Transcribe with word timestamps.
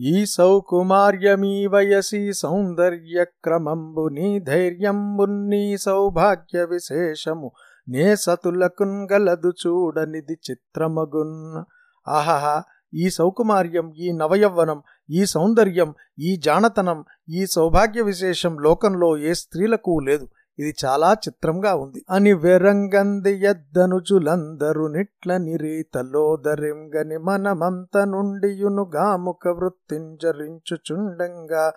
ఈ 0.00 0.26
సౌకుమార్యమీ 0.26 1.66
వయసి 1.66 2.32
సౌందర్య 2.32 3.24
క్రమంబు 3.24 4.08
నీ 4.08 4.40
ధైర్యంబు 4.40 5.24
నీ 5.24 5.76
సౌభాగ్య 5.76 6.64
విశేషము. 6.64 7.52
నే 7.88 8.16
సతులకున్ 8.16 9.08
గలదు 9.12 9.52
చూడనిది 9.66 10.32
చిత్రమగున్. 10.50 11.64
ఆహాహా 12.08 12.62
ఈ 12.94 13.10
సౌకుమార్యం 13.10 13.92
ఈ 13.96 14.12
నవయవ్వనం 14.12 14.82
ఈ 15.10 15.26
సౌందర్యం 15.26 15.94
ఈ 16.18 16.36
జానతనం 16.36 17.04
ఈ 17.28 17.46
సౌభాగ్య 17.46 18.02
విశేషం 18.02 18.58
లోకంలో 18.58 19.18
ఏ 19.18 19.34
స్త్రీలకు 19.34 19.98
లేదు. 19.98 20.28
ఇది 20.58 20.74
చాలా 20.84 21.12
చిత్రంగా 21.12 21.74
ఉంది. 21.74 22.04
అని 22.10 22.32
వెరంగంది 22.32 23.46
ఎద్దనుచులందరు 23.46 24.86
నిట్ల 24.86 25.36
నిరీతలోదరింగని 25.36 27.18
మనమంత 27.18 27.98
నుండియును 27.98 28.90
గాముక 28.96 29.48
వృత్తింజరించుచుండంగా 29.48 31.72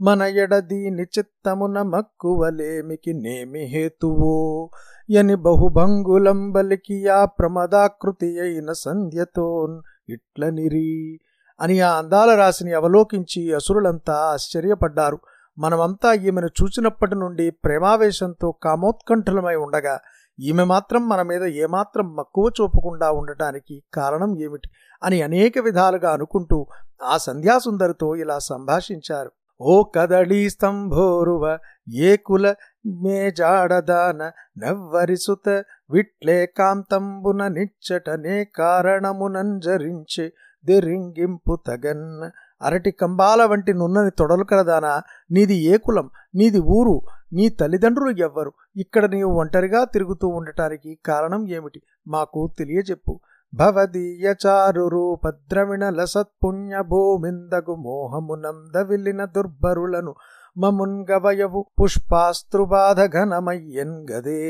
మన 0.00 0.22
ఎడదీని 0.22 1.02
చిత్తమున 1.02 1.82
మక్కువలేమికి 1.82 3.12
నేమి 3.12 3.60
హేతువో? 3.60 4.70
యని 5.10 5.34
బహుభంగులం 5.34 6.52
బలికి 6.52 7.08
ఆ 7.08 7.24
ప్రమదాకృతి 7.24 8.40
అయిన 8.40 8.72
సంధ్యతోన్ 8.72 9.82
ఇట్లనిరి 10.08 11.20
అని 11.60 11.80
ఆ 11.80 11.92
అందాల 11.92 12.34
రాశిని 12.34 12.72
అవలోకించి 12.72 13.54
అసురులంతా 13.54 14.14
ఆశ్చర్యపడ్డారు. 14.14 15.18
మనమంతా 15.58 16.12
ఈమెను 16.12 16.46
చూచినప్పటి 16.46 17.14
నుండి 17.14 17.50
ప్రేమావేశంతో 17.50 18.52
కామోత్కంఠలమై 18.52 19.54
ఉండగా 19.56 20.00
ఈమె 20.40 20.64
మాత్రం 20.64 21.08
మన 21.08 21.22
మీద 21.22 21.44
ఏమాత్రం 21.44 22.16
మక్కువ 22.16 22.50
చూపకుండా 22.60 23.12
ఉండటానికి 23.12 23.82
కారణం 23.94 24.38
ఏమిటి 24.40 24.68
అని 25.02 25.22
అనేక 25.22 25.58
విధాలుగా 25.58 26.12
అనుకుంటూ 26.12 26.66
ఆ 27.02 27.16
సంధ్యాసుందరితో 27.16 28.16
ఇలా 28.16 28.38
సంభాషించారు. 28.38 29.30
ఓ 29.60 29.82
కదళీ 29.82 30.50
స్తంభోరువ 30.50 31.58
ఏ 31.94 32.16
కుల 32.16 32.54
మేజాడదాన 32.86 34.32
నవ్వరిసుత 34.58 35.64
విట్లే 35.90 36.46
కాంతంబున 36.46 37.48
నిచ్చటనే 37.48 38.44
కారణమునంజరించే 38.44 40.32
దెరింగింపు 40.64 41.58
తగన్ 41.66 42.30
అరటి 42.62 42.90
కంబాల 42.90 43.44
వంటి 43.44 43.74
నున్నని 43.74 44.10
తొడలు 44.10 44.44
కలదానా 44.44 45.02
నీది 45.30 45.54
ఏ 45.54 45.76
కులం? 45.76 46.10
నీది 46.34 46.58
ఊరు? 46.58 47.02
నీ 47.32 47.48
తల్లిదండ్రులు 47.48 48.22
ఎవ్వరు? 48.22 48.52
ఇక్కడ 48.76 49.06
నీవు 49.06 49.30
ఒంటరిగా 49.30 49.84
తిరుగుతూ 49.84 50.28
ఉండటానికి 50.28 50.98
కారణం 51.06 51.48
ఏమిటి? 51.48 51.82
మాకు 52.08 52.50
తెలియజెప్పు. 52.58 53.20
భవదీయ 53.54 54.34
చారు 54.46 54.88
రూపద్రవిణ 54.88 55.90
లసత్పుణ్య 55.90 56.82
భూమిందగు 56.82 57.74
మోహమునంద 57.74 58.76
విల్లిన 58.76 59.24
దుర్భరులను 59.24 60.14
మమున్గవయవు 60.58 61.66
పుష్పాస్త్రుబాధ 61.82 63.06
ఘనమయ్యన్ 63.06 64.06
గదే 64.10 64.40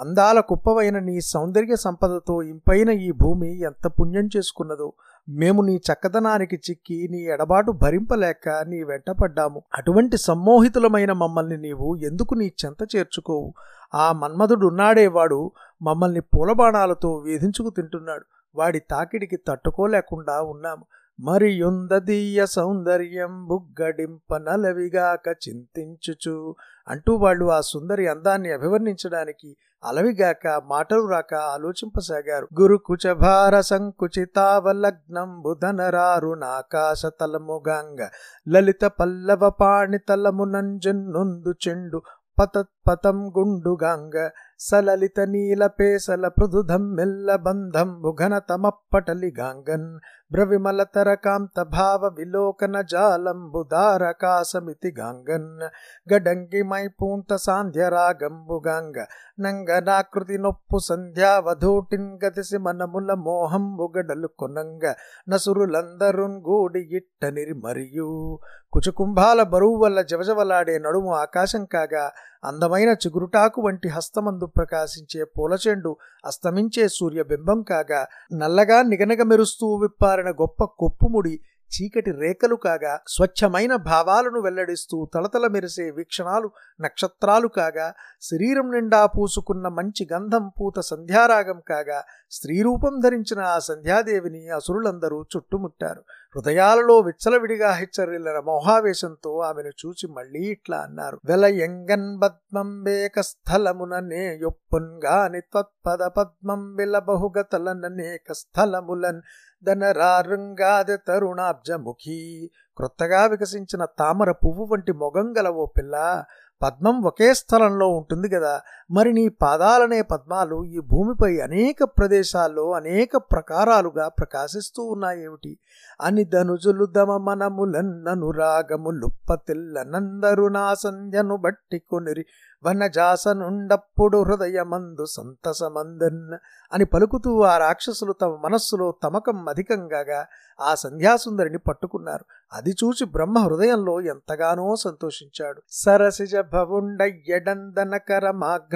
అందాల 0.00 0.40
కుప్పవైన 0.40 0.98
నీ 0.98 1.20
సౌందర్య 1.20 1.76
సంపదతో 1.76 2.42
ఇంపైన 2.42 2.90
ఈ 2.90 3.10
భూమి 3.10 3.60
ఎంత 3.60 3.86
పుణ్యం 3.86 4.28
చేసుకున్నదో? 4.36 4.92
మేము 5.28 5.62
నీ 5.62 5.76
చక్కదనానికి 5.76 6.56
చిక్కి 6.56 7.08
నీ 7.10 7.18
ఎడబాటు 7.18 7.72
భరింపలేక 7.72 8.48
నీ 8.48 8.82
వెంటపడ్డాము. 8.82 9.62
అటువంటి 9.74 10.16
సమ్మోహితులమైన 10.16 11.12
మమ్మల్ని 11.12 11.56
నీవు 11.56 11.96
ఎందుకు 11.96 12.34
నీ 12.34 12.52
చెంత 12.64 12.96
చేర్చుకోవు? 12.96 13.54
ఆ 13.94 14.12
మన్మధుడున్నాడేవాడు 14.12 15.52
మమ్మల్ని 15.82 16.20
పూలబాణాలతో 16.20 17.16
వేధించుకు 17.16 17.70
తింటున్నాడు. 17.70 18.24
వాడి 18.54 18.78
తాకిడికి 18.78 19.36
తట్టుకోలేకుండా 19.36 20.42
ఉన్నాము. 20.42 20.84
మరి 21.20 21.52
యుందదీయ 21.52 22.46
సౌందర్యం 22.46 23.46
బుగ్గడింపనలవిగాక 23.46 25.36
చింతించుచు 25.48 26.54
అంటూ 26.88 27.14
వాళ్ళు 27.14 27.50
ఆ 27.50 27.60
సుందరి 27.60 28.08
అందాన్ని 28.08 28.52
అభివర్ణించడానికి 28.52 29.56
అలవిగాక 29.84 30.62
మాటలు 30.66 31.06
రాక 31.08 31.34
ఆలోచింపసాగారు. 31.34 32.46
గురు 32.60 32.76
కుచభార 32.76 33.60
సంకుచితావలగ్నం 33.60 35.42
బుధనరారుణాకాశ 35.42 37.02
తలముగాంగ 37.20 38.00
లలిత 38.48 38.84
పల్లవ 38.84 39.50
పాణి 39.50 39.98
తలమునంజన్నొందు 39.98 41.54
చెండు 41.68 42.02
పతత్పతం 42.38 43.18
గుండుగాంగ 43.28 44.16
సలలిత 44.60 45.22
నీల 45.22 45.70
పేసల 45.78 46.28
పృథుధం 46.28 46.94
మెల్ల 46.94 47.36
బంధం 47.36 48.02
తమప్పటలి 48.48 49.30
గాంగన్ 49.30 50.00
భ్రవిమలతర 50.30 51.16
కాంత 51.16 51.68
భావ 51.68 52.10
విలోకన 52.16 52.84
జాలంబుదారకాసమితి 52.90 54.94
గాంగన్ 54.98 55.70
గడంగిమై 56.06 56.88
పూంత 56.98 57.36
సాంధ్య 57.36 57.88
రాగంబుగాంగ 57.88 59.06
నంగనాకృతి 59.40 60.38
నొప్పు 60.38 60.80
సంధ్యావధూటిన్ 60.88 62.18
గతిసి 62.24 62.58
మనముల 62.58 63.12
మోహం 63.22 63.78
గడలు 63.90 64.28
కొనంగ 64.38 64.94
నసురులందరున్ 65.28 66.40
గూడి 66.40 66.88
ఇట్టనిరి 66.92 67.56
మరియు 67.64 68.40
కుచుకుంభాల 68.72 69.48
బరువు 69.48 69.76
వల్ల 69.76 70.02
జవజవలాడే 70.02 70.78
నడుము 70.78 71.16
ఆకాశం 71.16 71.66
కాగా 71.66 72.12
అందమైన 72.42 72.90
చిగురుటాకు 73.02 73.60
వంటి 73.62 73.88
హస్తమందు 73.88 74.46
ప్రకాశించే 74.46 75.22
పూలచెండు 75.36 75.92
అస్తమించే 76.24 76.88
సూర్యబింబం 76.88 77.62
కాగా 77.62 78.00
నల్లగా 78.32 78.82
నిగనగ 78.82 79.22
మెరుస్తూ 79.22 79.68
విప్పారిన 79.76 80.32
గొప్ప 80.40 80.64
కొప్పుముడి 80.64 81.36
చీకటి 81.70 82.10
రేఖలు 82.10 82.56
కాగా 82.56 82.92
స్వచ్ఛమైన 83.06 83.76
భావాలను 83.76 84.40
వెల్లడిస్తూ 84.40 84.96
తలతల 85.14 85.46
మెరిసే 85.46 85.90
వీక్షణాలు 85.90 86.48
నక్షత్రాలు 86.80 87.48
కాగా 87.48 87.88
శరీరం 88.22 88.68
నిండా 88.70 89.06
పూసుకున్న 89.06 89.68
మంచి 89.68 90.08
గంధం 90.12 90.44
పూత 90.58 90.80
సంధ్యారాగం 90.80 91.58
కాగా 91.68 91.98
స్త్రీరూపం 92.30 93.00
ధరించిన 93.00 93.40
ఆ 93.40 93.58
సంధ్యాదేవిని 93.58 94.42
అసురులందరూ 94.48 95.18
చుట్టుముట్టారు. 95.36 96.02
హృదయాలలో 96.38 97.00
విచ్చలవిడిగా 97.00 97.72
హెచ్చరిల్లిన 97.72 98.38
మోహావేశంతో 98.38 99.38
ఆమెను 99.38 99.68
చూచి 99.68 100.06
మళ్ళీ 100.06 100.38
ఇట్లా 100.38 100.78
అన్నారు. 100.78 101.20
వెల 101.24 101.44
ఎంగన్ 101.44 102.22
పద్మం 102.22 102.82
వేక 102.82 103.20
స్థలమున 103.20 103.98
నే 103.98 104.38
యొప్పున్గాని 104.40 105.40
త్వత్పద 105.40 106.02
పద్మం 106.02 106.76
విల 106.76 106.98
బహుగతలననేక 106.98 108.32
స్థలములన్ 108.32 109.22
ధనరారుంగాది 109.64 110.96
తరుణాబ్జముఖి. 110.96 112.50
క్రొత్తగా 112.76 113.26
వికసించిన 113.26 113.84
తామర 113.84 114.30
పువ్వు 114.30 114.64
వంటి 114.64 114.92
మొగం 114.92 115.34
గల 115.38 115.48
ఓ 115.48 115.66
పిల్ల 115.66 116.24
పద్మం 116.62 117.02
ఒకే 117.02 117.34
స్థలంలో 117.34 117.88
ఉంటుంది 117.88 118.28
కదా 118.28 118.60
మరి 118.90 119.12
నీ 119.12 119.28
పాదాలనే 119.28 120.02
పద్మాలు 120.02 120.64
ఈ 120.64 120.78
భూమిపై 120.78 121.40
అనేక 121.40 121.84
ప్రదేశాల్లో 121.84 122.72
అనేక 122.72 123.16
ప్రకారాలుగా 123.16 124.08
ప్రకాశిస్తూ 124.08 124.82
ఉన్నాయేమిటి? 124.82 125.58
అని 126.00 126.24
ధనుజులు 126.24 126.84
దమ 126.84 127.16
మనములన్ననురాగములుప్పతిల్ల 127.16 129.82
నందరు 129.82 130.48
నా 130.48 130.74
సంధ్యను 130.74 131.36
బట్టి 131.36 131.78
కొనిరి. 131.78 132.26
వనజాసనుండప్పుడు 132.66 134.22
హృదయమందు 134.22 135.04
సంతసమందన్ 135.04 136.38
అని 136.72 136.84
పలుకుతూ 136.84 137.42
ఆ 137.42 137.58
రాక్షసులు 137.58 138.12
తమ 138.12 138.38
మనస్సులో 138.44 138.94
తమకం 139.02 139.48
అధికంగా 139.48 140.26
ఆ 140.60 140.74
సంధ్యాసుందరిని 140.74 141.58
పట్టుకున్నారు. 141.58 142.24
అది 142.52 142.70
చూచి 142.70 143.06
బ్రహ్మ 143.06 143.38
హృదయంలో 143.38 144.00
ఎంతగానో 144.00 144.76
సంతోషించాడు. 144.76 145.62
సరసిజ 145.70 146.36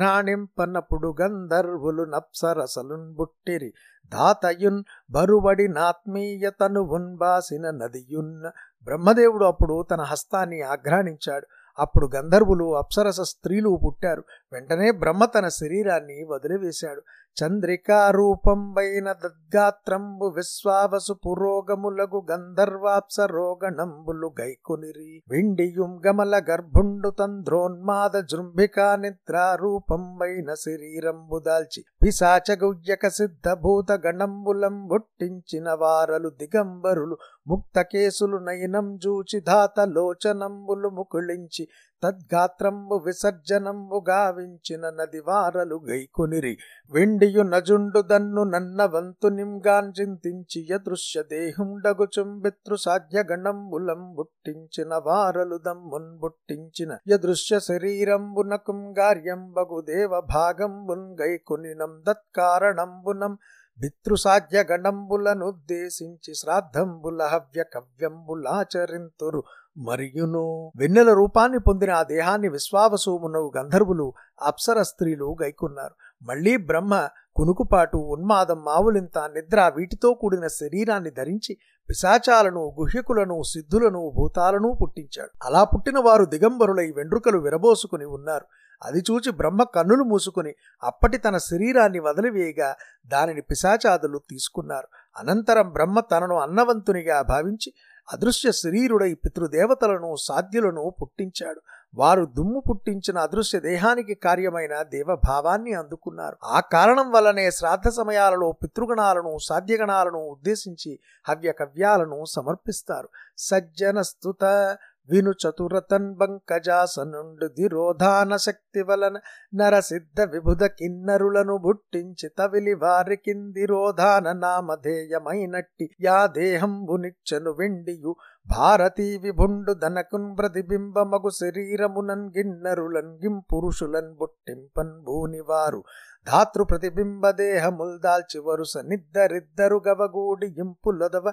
ఘ్రాణింపనప్పుడు 0.02 1.14
గంధర్వులు 1.20 2.02
నప్సరసలున్ 2.02 3.14
బుట్టిరి. 3.14 3.72
దాతయున్ 4.04 4.84
బరువడి 5.10 5.68
నాత్మీయతను 5.68 6.80
ఉన్బాసిన 6.80 7.70
నదియున్న 7.70 8.50
బ్రహ్మదేవుడు 8.84 9.44
అప్పుడు 9.44 9.87
తన 9.90 10.00
హస్తాన్ని 10.00 10.62
ఆఘ్రాణించాడు. 10.62 11.46
అప్పుడు 11.78 12.10
గంధర్వులు 12.16 12.76
అప్సరస 12.76 13.20
స్త్రీలు 13.20 13.81
పుట్టారు. 13.84 14.25
వెంటనే 14.52 14.90
బ్రహ్మ 14.90 15.25
తన 15.25 15.49
శరీరాన్ని 15.49 16.25
వదిలివేశాడు. 16.25 17.02
చంద్రికా 17.37 18.11
రూపంబైన 18.11 19.12
దద్గాత్రంబు 19.12 20.26
విశ్వావసు 20.26 21.12
పురోగములగు 21.12 22.26
గంధర్వాప్స 22.31 23.20
రోగణంబులు 23.20 24.34
గైకునిరి. 24.40 25.23
విండియుం 25.29 26.02
గమల 26.06 26.43
గర్భుండు 26.50 27.11
తంద్రోన్మాద 27.11 28.17
జృంభికా 28.17 28.96
నిద్రా 28.96 29.55
రూపంబైన 29.55 30.55
శరీరంబు 30.55 31.38
దాల్చి. 31.38 31.84
పిశాచగుయ్యక 32.02 33.08
సిద్ధభూత 33.08 33.93
గణంబులం 34.06 34.88
బుట్టించిన 34.88 35.73
వారలు 35.73 36.28
దిగంబరులు 36.28 37.17
ముక్త 37.46 37.81
కేసులు 37.81 38.37
నయనం 38.37 38.96
జూచి 38.96 39.40
ధాత 39.40 39.81
లోచనంబులు 39.81 40.88
ముకుళించి. 40.88 41.69
తద్గాత్రంబు 42.02 43.02
విసర్జనంబు 43.06 44.04
గావించిన 44.08 44.90
నది 44.90 45.20
వారలు 45.20 45.81
గైకొనిరి. 45.88 46.58
వెండియు 46.93 47.43
నజుండు 47.43 48.02
దన్ను 48.02 48.44
నన్న 48.44 48.84
వంతు 48.84 49.28
నింగాంచింతించి 49.28 50.66
యదృశ్య 50.70 51.22
దేహుండగు 51.32 52.08
చుంబిత్రు 52.14 52.76
సాధ్య 52.76 53.25
గణంబులం 53.32 54.14
బుట్టించిన 54.14 55.00
వారలు 55.06 55.58
దమ్మున్ 55.58 56.19
బుట్టించిన 56.19 56.99
యదృశ్య 57.08 57.60
శరీరంబునకుంగార్యంబగు 57.60 59.81
దేవ 59.81 60.22
భాగంబున్ 60.34 61.16
గైకొనినం. 61.20 62.02
దత్కారణంబునం 62.08 63.38
పితృసాధ్య 63.80 64.64
గణంబులనుద్దేశించి 64.72 66.34
శ్రాద్ధంబుల 66.34 67.22
హవ్య 67.22 67.64
కవ్యంబులాచరింతురు 67.74 69.42
మరియును 69.78 70.72
వెన్నెల 70.76 71.12
రూపాన్ని 71.12 71.58
పొందిన 71.58 71.90
ఆ 71.90 72.02
దేహాన్ని 72.02 72.48
విశ్వావసూమునవు 72.48 73.52
గంధర్వులు 73.56 74.12
అప్సర 74.42 74.82
స్త్రీలు 74.82 75.36
గైకున్నారు. 75.42 75.94
మళ్ళీ 76.22 76.56
బ్రహ్మ 76.56 77.08
కునుకుపాటు 77.36 77.96
ఉన్మాదం 77.96 78.64
మావులింత 78.64 79.19
నిద్ర 79.19 79.72
వీటితో 79.76 80.14
కూడిన 80.14 80.46
శరీరాన్ని 80.46 81.10
ధరించి 81.10 81.56
పిశాచాలను 81.90 82.76
గుహ్యకులను 82.80 83.42
సిద్ధులను 83.42 84.12
భూతాలను 84.16 84.78
పుట్టించాడు. 84.82 85.30
అలా 85.44 85.64
పుట్టిన 85.64 85.98
వారు 85.98 86.25
దిగంబరులై 86.25 86.90
వెండ్రుకలు 86.90 87.38
విరబోసుకుని 87.38 88.04
ఉన్నారు. 88.04 88.46
అది 88.82 88.99
చూచి 88.99 89.31
బ్రహ్మ 89.31 89.62
కన్నులు 89.62 90.05
మూసుకుని 90.05 90.55
అప్పటి 90.82 91.19
తన 91.19 91.37
శరీరాన్ని 91.37 91.99
వదిలివేయగా 91.99 92.76
దానిని 93.06 93.40
పిశాచాదులు 93.40 94.20
తీసుకున్నారు. 94.31 94.88
అనంతరం 95.17 95.73
బ్రహ్మ 95.73 96.00
తనను 96.00 96.37
అన్నవంతునిగా 96.37 97.23
భావించి 97.23 97.73
అదృశ్య 98.12 98.52
శరీరుడై 98.52 99.14
పితృదేవతలను 99.14 100.17
సాధ్యులను 100.17 100.94
పుట్టించాడు. 101.02 101.61
వారు 101.94 102.25
దుమ్ము 102.25 102.62
పుట్టించిన 102.70 103.19
అదృశ్య 103.19 103.61
దేహానికి 103.61 104.14
కార్యమైన 104.14 104.82
దేవభావాన్ని 104.82 105.73
అందుకున్నారు. 105.73 106.37
ఆ 106.44 106.61
కారణం 106.61 107.12
వల్లనే 107.12 107.50
శ్రాద్ధ 107.50 107.88
సమయాలలో 107.88 108.52
పితృగణాలను 108.52 109.38
సాధ్యగణాలను 109.38 110.19
ఉద్దేశించి 110.19 110.99
హవ్య 111.28 111.52
కవ్యాలను 111.52 112.25
సమర్పిస్తారు. 112.25 113.08
సజ్జనస్తుత 113.38 114.76
విను 115.08 115.32
చతురతన్ 115.32 116.10
బంకజాసనుండు 116.14 117.46
దిరోధాన 117.49 118.37
శక్తి 118.37 118.82
వలన 118.82 119.16
నరసిద్ధ 119.54 120.20
విభుద 120.32 120.64
కిన్నరులను 120.78 121.56
బుట్టించి 121.56 122.28
తవిలి 122.38 122.75
వారి 122.75 123.16
కిందిరోధాన 123.16 124.32
నామధేయమైనట్టి 124.32 125.87
యా 126.00 126.19
దేహంబునిచ్చను 126.37 127.52
వెండియు 127.58 128.12
భారతీ 128.46 129.08
విభుండు 129.19 129.72
ధనకున్ 129.75 130.31
ప్రతిబింబమగు 130.38 131.31
శరీరమునన్ 131.31 132.26
గిన్నరులన్ 132.37 133.12
గిం 133.16 133.37
పురుషులన్ 133.52 134.12
బుట్టింపన్ 134.14 134.94
భూనివారు. 135.02 135.82
ధాతృ 136.26 136.64
ప్రతిబింబ 136.64 137.31
దేహముల్ 137.38 137.94
దాల్చి 138.00 138.40
వరుస 138.40 138.75
నిద్దరిద్దరు 138.88 139.78
గవగూడి 139.88 140.49
ఇంపులొదవ 140.58 141.26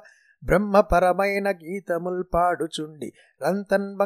బ్రహ్మపరమైన 0.44 1.52
గీతముల్ 1.52 2.24
పాడుచుండి 2.34 3.14
రంతన్ 3.48 3.98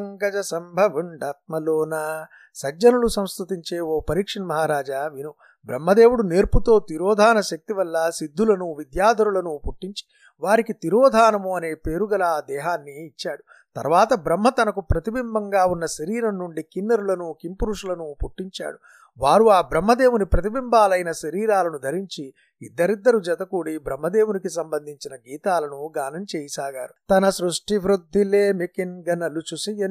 సంభవుండాత్మలోన. 0.42 2.26
సజ్జనులు 2.56 3.08
సంస్థుతించే 3.08 3.80
ఓ 3.80 4.00
పరీక్షన్ 4.00 4.46
మహారాజా 4.46 5.08
విను 5.08 5.34
బ్రహ్మదేవుడు 5.66 6.24
నేర్పుతో 6.24 6.80
తిరోధాన 6.80 7.42
శక్తి 7.42 7.74
వల్ల 7.74 8.10
సిద్ధులను 8.10 8.76
విద్యాధరులను 8.78 9.62
పుట్టించి 9.68 10.34
వారికి 10.42 10.74
తిరోధానము 10.74 11.56
అనే 11.56 11.76
పేరుగల 11.76 12.24
ఆ 12.24 12.40
దేహాన్ని 12.40 13.06
ఇచ్చాడు. 13.06 13.44
తర్వాత 13.76 14.14
బ్రహ్మ 14.14 14.50
తనకు 14.50 14.82
ప్రతిబింబంగా 14.82 15.66
ఉన్న 15.66 15.86
శరీరం 15.86 16.38
నుండి 16.40 16.64
కిన్నరులను 16.64 17.36
కింపురుషులను 17.42 18.16
పుట్టించాడు. 18.24 18.78
వారు 19.18 19.50
ఆ 19.50 19.62
బ్రహ్మదేవుని 19.62 20.26
ప్రతిబింబాలైన 20.26 21.12
శరీరాలను 21.12 21.78
ధరించి 21.78 22.34
ఇద్దరిద్దరు 22.66 23.20
జతకూడి 23.20 23.74
బ్రహ్మదేవునికి 23.78 24.50
సంబంధించిన 24.50 25.14
గీతాలను 25.16 25.80
గానం 25.98 26.26
చేయసాగారు. 26.36 26.94
తన 27.12 27.30
సృష్టి 27.30 27.78
వృద్ధిలే 27.78 28.44
మికిన్ 28.54 28.96
గనలు 29.10 29.44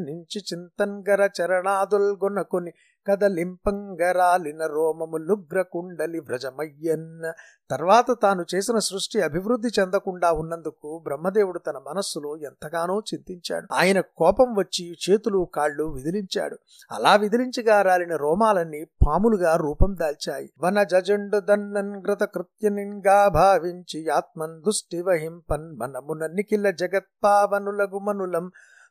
నుంచి 0.04 0.40
చింతన్గర 0.50 1.22
చరణాదుల్ 1.38 2.10
గొనకొని 2.24 2.72
కదలింపంగరాలిన 3.06 4.66
రోమములుగ్ర 4.66 5.62
కుండలి 5.62 6.20
వ్రజమయ్యన్. 6.20 7.32
తర్వాత 7.70 8.04
తాను 8.22 8.44
చేసిన 8.54 8.78
సృష్టి 8.78 9.22
అభివృద్ధి 9.22 9.68
చెందకుండా 9.80 10.32
ఉన్నందుకు 10.32 11.00
బ్రహ్మదేవుడు 11.04 11.58
తన 11.58 11.80
మనస్సులో 11.86 12.36
ఎంతగానో 12.36 13.02
చింతించాడు. 13.14 13.66
ఆయన 13.72 14.00
కోపం 14.00 14.54
వచ్చి 14.54 14.96
చేతులు 15.10 15.48
కాళ్ళు 15.54 15.84
విదిలించాడు. 15.84 16.58
అలా 16.90 17.16
విదిలించగా 17.16 17.82
రాలిన 17.82 18.16
రోమాలన్నీ 18.16 18.84
పాములుగా 18.84 19.56
రూపం 19.56 19.96
దాల్చాయి. 20.00 20.50
వన 20.60 20.82
జజండు 20.82 21.40
దన్నన్ 21.40 22.04
గ్రత 22.06 22.22
కృత్యనింగా 22.22 23.28
భావించి 23.28 24.08
ఆత్మన్ 24.08 24.62
దుష్టి 24.62 25.02
వహింపన్. 25.02 25.76
మనమున 25.76 26.26
నిఖిల 26.26 26.70
జగత్పావనులగు 26.70 27.98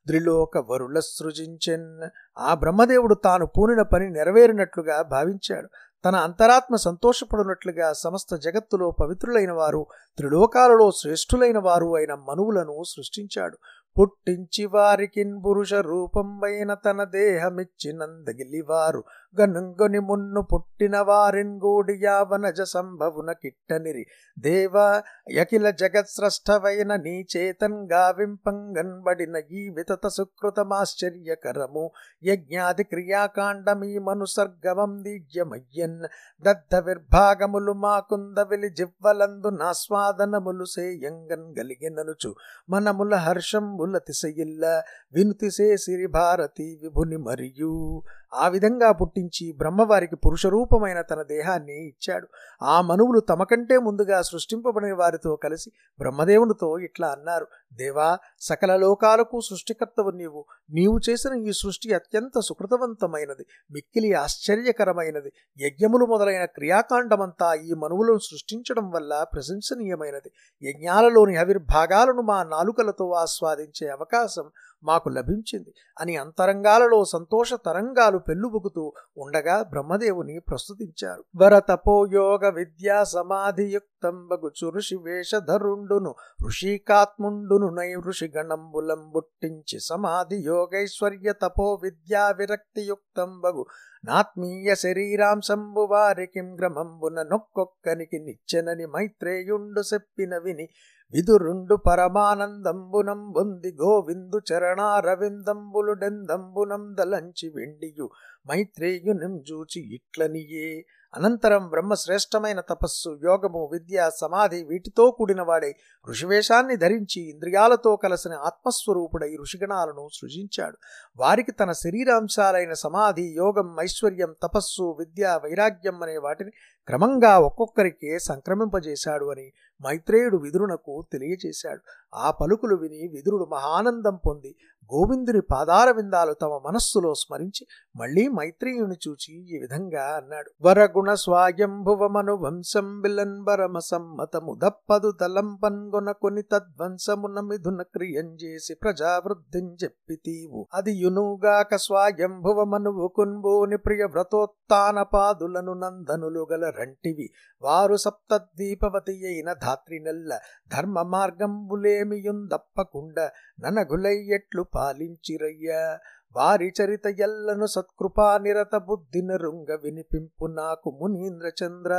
ద్రిలోక 0.07 0.57
త్రిలోక 0.57 0.71
వరుల 0.71 0.99
సృజించెన్. 0.99 2.01
ఆ 2.37 2.53
బ్రహ్మదేవుడు 2.53 3.13
తాను 3.13 3.45
పూనిన 3.45 3.81
పని 3.81 4.09
నెరవేరినట్లుగా 4.09 5.01
భావించాడు. 5.01 5.69
తన 6.05 6.15
అంతరాత్మ 6.15 6.75
సంతోషపడినట్లుగా 6.75 7.93
సమస్త 7.93 8.35
జగత్తులో 8.35 8.91
పవిత్రులైన 8.91 9.51
వారు 9.51 9.87
త్రిలోకాలలో 10.17 10.91
శ్రేష్ఠులైన 10.91 11.59
వారు 11.59 11.95
అయిన 11.95 12.13
మనువులను 12.13 12.83
సృష్టించాడు. 12.83 13.57
పుట్టించి 13.99 14.65
వారికిన్ 14.65 15.41
పురుష 15.45 15.73
రూపంబైన 15.73 16.73
తన 16.73 17.03
దేహమిచ్చినందగిలివారు. 17.03 19.03
గనుంగుని 19.39 19.99
మున్ను 19.99 20.41
పుట్టిన 20.41 20.99
వారిన్ 20.99 21.59
యావనజ 21.89 22.61
సంభవున 22.61 23.31
కిట్టనిరి. 23.31 24.05
దేవ 24.39 25.01
యకిల 25.31 25.69
జగత్స్రష్టవైన 25.69 26.95
నీ 26.95 27.27
చేతంగా 27.37 28.09
వింపంగన్బడిన 28.17 29.35
ఈ 29.51 29.69
వితత 29.69 30.07
సుకృతమాశ్చర్యకరము. 30.07 31.91
యజ్ఞాది 32.23 32.83
క్రియాకాండమీ 32.83 33.97
మనుసర్గమం 33.97 35.03
దీజ్యమయ్యన్. 35.03 36.03
దగ్ధ 36.41 36.75
విర్భాగములు 36.75 37.71
మాకుందవిలి 37.71 38.69
జివ్వలందు 38.69 39.49
నాస్వాదనములు 39.49 40.65
సేయంగన్ 40.65 41.59
గలిగిననుచు. 41.59 42.35
మనముల 42.69 43.15
హర్షంబుల 43.15 43.97
తిసయిల్ల 43.97 44.83
వినుతిసే 45.13 45.77
సిరి 45.77 46.07
భారతి 46.07 46.79
విభుని 46.83 47.17
మరియు. 47.17 48.03
ఆ 48.33 48.47
విధంగా 48.47 48.91
పుట్టించి 48.91 49.51
బ్రహ్మవారికి 49.51 50.15
పురుషరూపమైన 50.15 51.01
తన 51.01 51.21
దేహాన్ని 51.21 51.87
ఇచ్చాడు. 51.87 52.27
ఆ 52.63 52.81
మనువులు 52.81 53.19
తమకంటే 53.19 53.77
ముందుగా 53.77 54.21
సృష్టింపబడిన 54.21 54.93
వారితో 54.93 55.35
కలిసి 55.35 55.71
బ్రహ్మదేవునితో 55.99 56.79
ఇట్లా 56.79 57.07
అన్నారు. 57.07 57.47
దేవా 57.73 58.17
సకల 58.39 58.75
లోకాలకు 58.75 59.39
సృష్టికర్తవు 59.39 60.09
నీవు. 60.09 60.45
నీవు 60.71 60.99
చేసిన 61.09 61.33
ఈ 61.33 61.51
సృష్టి 61.51 61.93
అత్యంత 61.93 62.39
సుకృతవంతమైనది 62.39 63.45
మిక్కిలి 63.71 64.13
ఆశ్చర్యకరమైనది. 64.13 65.31
యజ్ఞములు 65.59 66.05
మొదలైన 66.05 66.45
క్రియాకాండమంతా 66.45 67.53
ఈ 67.53 67.73
మనువులను 67.73 68.17
సృష్టించడం 68.17 68.91
వల్ల 68.91 69.25
ప్రశంసనీయమైనది. 69.33 70.31
యజ్ఞాలలోని 70.63 71.37
ఆవిర్భాగాలను 71.37 72.21
మా 72.21 72.43
నాలుకలతో 72.43 73.11
ఆస్వాదించే 73.11 73.87
అవకాశం 73.87 74.51
మాకు 74.83 75.09
లభించింది. 75.09 75.73
అని 76.01 76.15
అంతరంగాలలో 76.15 77.05
సంతోష 77.05 77.53
తరంగాలు 77.65 78.17
పెళ్ళుబుకుతూ 78.17 78.93
ఉండగా 79.17 79.63
బ్రహ్మదేవుని 79.63 80.39
ప్రస్తుతించారు. 80.39 81.23
వరతపోయోగ 81.35 82.49
విద్యా 82.49 83.03
సమాధియుక్తం 83.03 84.27
బగుచు 84.27 84.69
ఋషి 84.69 84.95
వేషధరుండును 84.95 86.15
ఋషికాత్ముండును 86.47 87.69
నై 87.69 87.93
ఋషి 88.07 88.31
గణంబులం 88.37 89.11
బుట్టించి 89.11 89.79
సమాధి 89.79 90.43
యోగైశ్వర్య 90.45 91.33
తపో 91.41 91.79
విద్యా 91.83 92.29
విరక్తియుక్తం 92.29 93.41
బగు 93.41 93.65
నాత్మీయ 94.03 94.75
శరీరాంశంబు 94.75 95.81
వారికి 95.91 96.41
గ్రమంబున 96.41 97.23
నొక్కొక్కనికి 97.23 98.19
నిచ్చెనని 98.19 98.85
మైత్రేయుండు 98.85 99.81
చెప్పిన 99.93 100.37
విని 100.37 100.69
విదురుండు 101.13 101.75
పరమానందంబునం 101.75 101.75
పరమానందంబునంబుంది 101.75 103.75
గోవిందు 103.81 104.41
చరణారవిందంబులుడెందంబునం 104.53 106.95
దలంచి 106.99 107.51
వెండియు 107.55 108.09
మైత్రేయు 108.51 109.13
నింజూచి 109.13 109.95
ఇట్లనియే. 109.95 110.85
అనంతరం 111.15 111.69
బ్రహ్మశ్రేష్టమైన 111.69 112.59
తపస్సు 112.59 113.19
యోగము 113.23 113.69
విద్య 113.71 114.09
సమాధి 114.21 114.63
వీటితో 114.63 115.11
కూడిన 115.11 115.41
వాడే 115.41 115.75
ఋషివేషాన్ని 116.09 116.75
ధరించి 116.75 117.29
ఇంద్రియాలతో 117.29 117.95
కలసిన 117.95 118.33
ఆత్మస్వరూపుడై 118.33 119.37
ఋషిగణాలను 119.41 120.09
సృజించాడు. 120.13 120.77
వారికి 121.17 121.51
తన 121.51 121.71
శరీరాంశాలైన 121.71 122.73
సమాధి 122.73 123.35
యోగం 123.35 123.75
ఐశ్వర్యం 123.79 124.35
తపస్సు 124.43 124.95
విద్య 124.99 125.39
వైరాగ్యం 125.43 126.03
అనే 126.03 126.17
వాటిని 126.17 126.51
క్రమంగా 126.87 127.39
ఒక్కొక్కరికే 127.39 128.19
సంక్రమింపజేశాడు 128.19 129.25
అని 129.25 129.51
మైత్రేయుడు 129.85 130.37
విదురునకు 130.37 131.03
తెలియజేశాడు. 131.11 131.81
ఆ 132.15 132.31
పలుకులు 132.31 132.75
విని 132.75 133.07
విదురుడు 133.07 133.45
మహానందం 133.45 134.15
పొంది 134.15 134.55
గోవిందుని 134.93 135.41
పాదార 135.41 135.91
విందాలు 135.91 136.33
తమ 136.33 136.61
మనస్సులో 136.65 137.13
స్మరించి 137.13 137.67
మళ్ళీ 137.95 138.27
మైత్రేయుని 138.27 138.95
చూచి 139.07 139.55
ఈ 139.55 139.59
విధంగా 139.59 140.03
అన్నాడు. 140.03 140.51
వరగుణ 140.61 141.13
స్వాయంభువమను 141.13 142.35
వంశం 142.35 143.01
బిలంబరమ 143.01 143.79
సమ్మతముదప్పదు 143.79 145.11
తలంపన్గొన 145.11 146.11
కొని 146.11 146.41
తద్వంశమున 146.41 147.39
మిథున 147.39 147.81
క్రియం 147.81 148.37
చేసి 148.43 148.73
ప్రజావృద్ధిం 148.73 149.77
చెప్పితీవు 149.83 150.67
అది 150.73 150.93
యునుగాక 150.93 151.75
స్వాయంభువమను 151.75 153.09
కున్బోని 153.15 153.77
ప్రియ 153.77 154.03
వ్రతోత్తాన 154.03 155.01
పాదులను 155.01 155.73
నందనులు 155.73 156.47
గల 156.51 156.73
రంటివి. 156.79 157.29
వారు 157.61 157.95
సప్తద్వీపవతి 157.95 159.27
అయిన 159.27 159.53
ధాత్రి 159.53 159.99
నెల్ల 159.99 160.39
ధర్మ 160.77 161.01
మార్గంబులేమియుందప్పకుండా 161.01 163.31
ననగులయ్యట్లు 163.63 164.63
పాలించిరయ్యా. 164.63 165.99
వారి 166.35 166.73
చరిత 166.81 167.05
ఎల్లను 167.07 167.65
సత్కృపా 167.65 168.37
నిరత 168.37 168.75
బుద్ధిన 168.75 169.35
రుంగ 169.35 169.77
వినిపింపు 169.83 170.45
నాకు 170.45 170.99
మునీంద్రచంద్ర. 171.01 171.93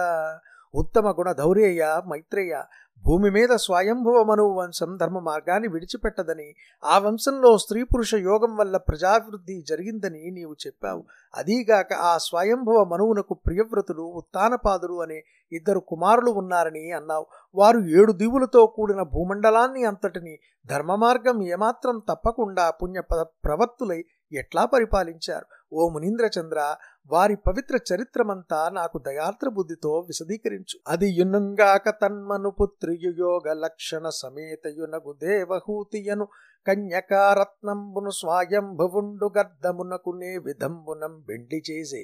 ఉత్తమ 0.75 1.11
గుణ 1.11 1.33
ధౌర్యయ్య 1.33 2.02
మైత్రేయ 2.09 2.62
భూమి 3.05 3.31
మీద 3.31 3.52
స్వయంభవ 3.57 4.23
మనువు 4.23 4.52
వంశం 4.61 4.97
ధర్మ 4.97 5.19
మార్గాన్ని 5.19 5.69
విడిచిపెట్టదని 5.69 6.55
ఆ 6.85 6.99
వంశంలో 6.99 7.59
స్త్రీ 7.59 7.83
పురుష 7.83 8.14
యోగం 8.14 8.57
వల్ల 8.57 8.76
ప్రజాభివృద్ధి 8.76 9.64
జరిగిందని 9.69 10.31
నీవు 10.31 10.55
చెప్పావు. 10.67 11.02
అదీగాక 11.35 11.93
ఆ 11.93 12.19
స్వయంభవ 12.19 12.85
మనువునకు 12.85 13.35
ప్రియవ్రతులు 13.35 14.02
ఉత్తానపాదులు 14.02 15.02
అనే 15.02 15.19
ఇద్దరు 15.52 15.81
కుమారులు 15.81 16.31
ఉన్నారని 16.31 16.93
అన్నావు. 16.93 17.26
వారు 17.55 17.81
ఏడు 17.81 18.12
దీవులతో 18.12 18.67
కూడిన 18.67 19.02
భూమండలాన్ని 19.02 19.85
అంతటిని 19.85 20.38
ధర్మ 20.67 20.95
మార్గం 20.95 21.43
ఏమాత్రం 21.43 21.99
తప్పకుండా 21.99 22.71
పుణ్య 22.71 23.00
ప్రవర్తులై 23.45 24.05
ఎట్లా 24.33 24.64
పరిపాలించారు? 24.64 25.47
ఓ 25.73 25.88
మునీంద్రచంద్ర 25.88 26.61
వారి 27.11 27.37
పవిత్ర 27.37 27.79
చరిత్రమంతా 27.91 28.71
నాకు 28.73 28.99
దయార్ద్ర 28.99 29.49
బుద్ధితో 29.49 29.99
విశదీకరించు. 29.99 30.77
అది 30.89 31.09
యునుంగాక 31.09 31.91
తన్మను 32.03 32.51
పుత్రియుయోగ 32.51 33.53
లక్షణ 33.53 34.09
సమేతయునగు 34.09 35.13
దేవహూతియను 35.23 36.29
కన్యకారత్నంబును 36.67 38.11
స్వాయంభువుండు 38.11 39.31
గర్ధమునకునే 39.39 40.39
విధంబునం 40.39 41.25
బెండి 41.29 41.63
చేసే. 41.71 42.03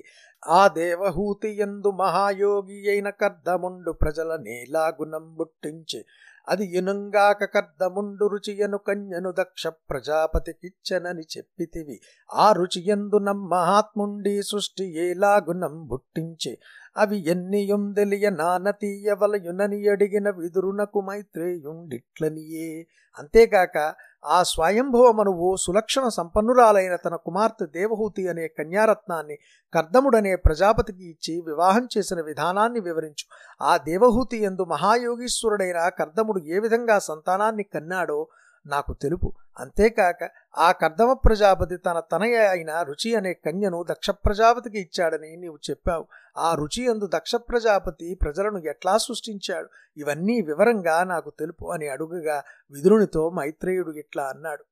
ఆ 0.48 0.68
దేవహూతి 0.68 1.50
ఎందు 1.58 1.90
మహాయోగి 1.90 2.90
అయిన 2.90 3.10
కర్ధముండు 3.10 3.92
ప్రజల 3.92 4.36
నేలాగునం 4.36 5.34
బుట్టించి 5.34 6.00
అది 6.48 6.64
ఇనుంగాక 6.64 7.44
కర్దముండు 7.44 8.26
రుచియను 8.26 8.78
కన్యను 8.78 9.30
దక్ష 9.38 9.66
ప్రజాపతికిచ్చనని 9.90 11.24
చెప్పితివి. 11.36 11.96
ఆ 12.34 12.52
రుచియందు 12.52 13.18
మహాత్ముండి 13.50 14.42
సృష్టి 14.42 14.86
ఏలాగునం 14.98 15.88
బుట్టించే 15.88 16.52
అవి 16.98 17.18
ఎన్నియుం 17.26 17.92
తెలియ 17.92 18.30
నానతీయవలయునని 18.30 19.88
అడిగిన 19.88 20.30
విదురునకు 20.30 21.00
మైత్రేయుండిట్లనియే. 21.00 22.70
అంతేగాక 23.18 23.94
ఆ 24.26 24.42
స్వయంభవమనువు 24.42 25.56
సులక్షణ 25.56 26.08
సంపన్నురాలైన 26.08 26.96
తన 26.96 27.16
కుమార్తె 27.16 27.66
దేవహూతి 27.66 28.28
అనే 28.28 28.48
కన్యారత్నాన్ని 28.48 29.36
కర్దముడనే 29.72 30.36
ప్రజాపతికి 30.36 31.04
ఇచ్చి 31.04 31.34
వివాహం 31.46 31.88
చేసిన 31.98 32.20
విధానాన్ని 32.20 32.80
వివరించు. 32.80 33.26
ఆ 33.62 33.76
దేవహూతి 33.76 34.38
ఎందు 34.42 34.64
మహాయోగీశ్వరుడైన 34.64 35.88
కర్దముడు 35.88 36.40
ఏ 36.46 36.58
విధంగా 36.58 36.98
సంతానాన్ని 36.98 37.62
కన్నాడో 37.74 38.20
నాకు 38.68 38.92
తెలుపు. 39.02 39.32
అంతేకాక 39.58 40.30
ఆ 40.58 40.72
కర్దమ 40.72 41.12
ప్రజాపతి 41.12 41.76
తన 41.76 42.00
తనయ 42.00 42.34
అయిన 42.34 42.82
రుచి 42.82 43.14
అనే 43.14 43.32
కన్యను 43.34 43.84
దక్ష 43.90 44.10
ప్రజాపతికి 44.10 44.78
ఇచ్చాడని 44.78 45.36
నీవు 45.36 45.58
చెప్పావు. 45.70 46.06
ఆ 46.36 46.54
రుచి 46.54 46.88
అందు 46.88 47.10
దక్ష 47.14 47.34
ప్రజాపతి 47.34 48.14
ప్రజలను 48.22 48.58
ఎట్లా 48.58 48.98
సృష్టించాడు? 48.98 49.68
ఇవన్నీ 49.96 50.40
వివరంగా 50.40 51.04
నాకు 51.04 51.32
తెలుపు 51.38 51.66
అని 51.66 51.88
అడుగగా 51.88 52.42
విదురునితో 52.70 53.30
మైత్రేయుడు 53.30 53.90
ఇట్లా 53.90 54.24
అన్నాడు. 54.24 54.64